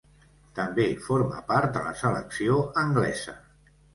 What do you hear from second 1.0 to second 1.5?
forma